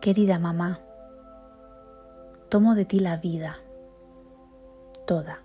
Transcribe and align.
Querida 0.00 0.38
mamá, 0.38 0.80
tomo 2.48 2.74
de 2.74 2.86
ti 2.86 3.00
la 3.00 3.18
vida, 3.18 3.58
toda, 5.06 5.42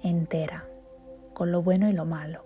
entera, 0.00 0.68
con 1.34 1.50
lo 1.50 1.60
bueno 1.60 1.88
y 1.88 1.92
lo 1.92 2.04
malo, 2.04 2.44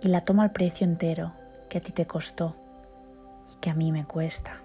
y 0.00 0.06
la 0.06 0.20
tomo 0.20 0.42
al 0.42 0.52
precio 0.52 0.86
entero 0.86 1.32
que 1.68 1.78
a 1.78 1.80
ti 1.80 1.90
te 1.90 2.06
costó 2.06 2.54
y 3.52 3.56
que 3.56 3.70
a 3.70 3.74
mí 3.74 3.90
me 3.90 4.04
cuesta, 4.04 4.62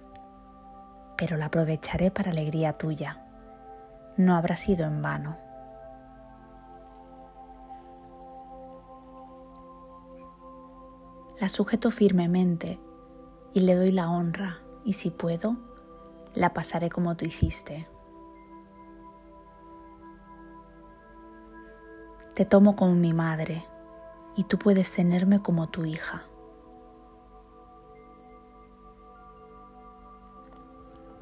pero 1.18 1.36
la 1.36 1.47
aprovecharé 1.47 2.11
para 2.11 2.29
alegría 2.29 2.73
tuya, 2.73 3.25
no 4.18 4.36
habrá 4.36 4.55
sido 4.55 4.86
en 4.86 5.02
vano. 5.02 5.36
La 11.39 11.49
sujeto 11.49 11.89
firmemente 11.89 12.79
y 13.55 13.61
le 13.61 13.74
doy 13.74 13.91
la 13.91 14.11
honra 14.11 14.60
y 14.87 14.93
si 14.93 15.11
puedo, 15.11 15.57
la 16.33 16.54
pasaré 16.54 16.89
como 16.89 17.18
tú 17.18 17.25
hiciste. 17.25 17.89
Te 22.36 22.46
tomo 22.46 22.77
como 22.77 22.96
mi 22.96 23.11
madre 23.11 23.68
y 24.37 24.46
tú 24.46 24.57
puedes 24.57 24.93
tenerme 24.93 25.41
como 25.41 25.68
tu 25.68 25.83
hija. 25.83 26.23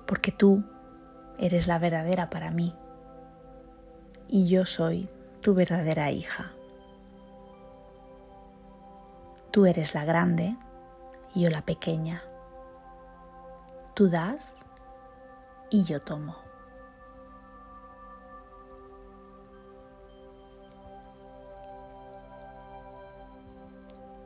Porque 0.06 0.32
tú 0.32 0.64
eres 1.40 1.66
la 1.66 1.80
verdadera 1.80 2.30
para 2.30 2.52
mí 2.52 2.76
y 4.28 4.48
yo 4.48 4.68
soy 4.68 5.10
tu 5.42 5.56
verdadera 5.56 6.12
hija. 6.12 6.52
Tú 9.50 9.66
eres 9.66 9.96
la 9.96 10.06
grande 10.06 10.56
y 11.34 11.42
yo 11.42 11.50
la 11.50 11.64
pequeña. 11.64 12.22
Tú 13.96 14.10
das 14.10 14.58
y 15.70 15.86
yo 15.86 16.02
tomo. 16.02 16.36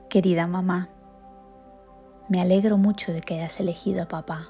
Querida 0.10 0.48
mamá, 0.48 0.90
me 2.30 2.42
alegro 2.42 2.78
mucho 2.78 3.14
de 3.14 3.22
que 3.22 3.36
hayas 3.36 3.60
elegido 3.60 4.02
a 4.02 4.08
papá. 4.08 4.50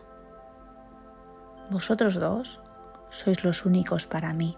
Vosotros 1.70 2.16
dos 2.16 2.62
sois 3.10 3.44
los 3.44 3.66
únicos 3.66 4.06
para 4.06 4.32
mí, 4.32 4.58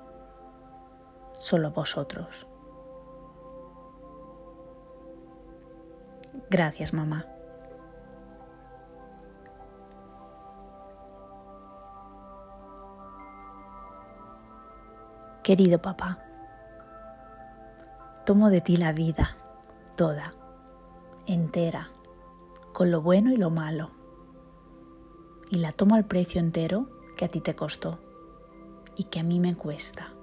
solo 1.33 1.71
vosotros. 1.71 2.45
Gracias, 6.51 6.93
mamá. 6.93 7.25
Querido 15.51 15.81
papá, 15.81 16.17
tomo 18.25 18.49
de 18.49 18.61
ti 18.61 18.77
la 18.77 18.93
vida, 18.93 19.35
toda, 19.97 20.33
entera, 21.25 21.89
con 22.71 22.89
lo 22.89 23.01
bueno 23.01 23.33
y 23.33 23.35
lo 23.35 23.49
malo, 23.49 23.89
y 25.49 25.57
la 25.57 25.73
tomo 25.73 25.95
al 25.95 26.05
precio 26.05 26.39
entero 26.39 26.87
que 27.17 27.25
a 27.25 27.27
ti 27.27 27.41
te 27.41 27.53
costó 27.53 27.99
y 28.95 29.03
que 29.03 29.19
a 29.19 29.23
mí 29.23 29.41
me 29.41 29.57
cuesta, 29.57 30.13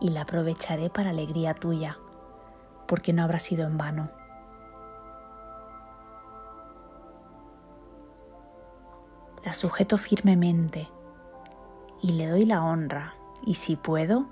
y 0.00 0.08
la 0.08 0.22
aprovecharé 0.22 0.88
para 0.88 1.10
alegría 1.10 1.52
tuya, 1.52 1.98
porque 2.88 3.12
no 3.12 3.24
habrá 3.24 3.40
sido 3.40 3.66
en 3.66 3.76
vano. 3.76 4.10
La 9.44 9.52
sujeto 9.52 9.98
firmemente 9.98 10.88
y 12.00 12.12
le 12.12 12.26
doy 12.28 12.46
la 12.46 12.64
honra 12.64 13.16
y 13.46 13.54
si 13.54 13.76
puedo, 13.76 14.26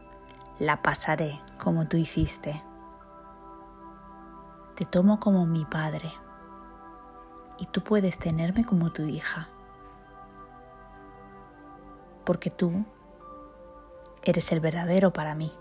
la 0.59 0.83
pasaré 0.83 1.41
como 1.59 1.87
tú 1.87 1.97
hiciste. 1.97 2.63
Te 4.75 4.87
tomo 4.87 5.21
como 5.21 5.45
mi 5.45 5.65
padre 5.65 6.11
y 7.59 7.67
tú 7.67 7.83
puedes 7.83 8.19
tenerme 8.19 8.65
como 8.65 8.91
tu 8.91 9.03
hija, 9.03 9.49
porque 12.25 12.51
tú 12.51 12.85
eres 14.25 14.51
el 14.51 14.61
verdadero 14.61 15.13
para 15.13 15.35
mí 15.35 15.53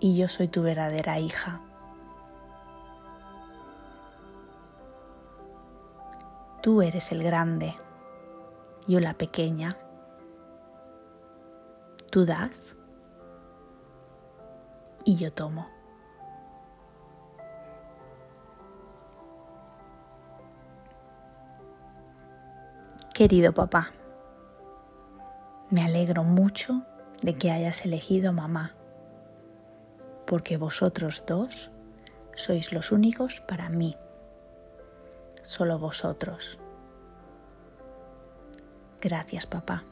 y 0.00 0.16
yo 0.16 0.26
soy 0.26 0.48
tu 0.48 0.62
verdadera 0.62 1.20
hija. 1.20 1.60
Tú 6.62 6.82
eres 6.82 7.12
el 7.12 7.22
grande, 7.22 7.74
yo 8.86 8.98
la 8.98 9.14
pequeña 9.14 9.76
Tú 12.10 12.26
das 12.26 12.76
y 15.04 15.14
yo 15.14 15.32
tomo. 15.32 15.68
Querido 23.14 23.52
papá, 23.52 23.92
me 25.70 25.84
alegro 25.84 26.24
mucho 26.24 26.82
de 27.22 27.36
que 27.36 27.52
hayas 27.52 27.84
elegido 27.84 28.32
mamá, 28.32 28.74
porque 30.26 30.56
vosotros 30.56 31.22
dos 31.26 31.70
sois 32.34 32.72
los 32.72 32.90
únicos 32.90 33.40
para 33.42 33.68
mí, 33.68 33.94
solo 35.42 35.78
vosotros. 35.78 36.58
Gracias 39.00 39.46
papá. 39.46 39.84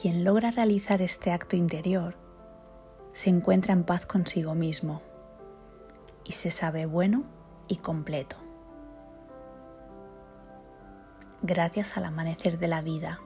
Quien 0.00 0.24
logra 0.24 0.50
realizar 0.50 1.02
este 1.02 1.30
acto 1.30 1.56
interior 1.56 2.14
se 3.12 3.28
encuentra 3.28 3.74
en 3.74 3.84
paz 3.84 4.06
consigo 4.06 4.54
mismo 4.54 5.02
y 6.24 6.32
se 6.32 6.50
sabe 6.50 6.86
bueno 6.86 7.24
y 7.68 7.76
completo. 7.76 8.36
Gracias 11.42 11.98
al 11.98 12.06
amanecer 12.06 12.58
de 12.58 12.68
la 12.68 12.80
vida, 12.80 13.20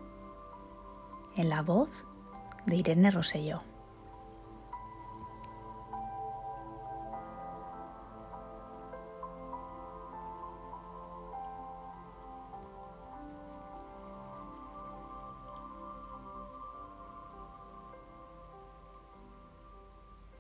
en 1.36 1.48
la 1.48 1.62
voz 1.62 1.90
de 2.66 2.74
Irene 2.74 3.12
Rosselló. 3.12 3.62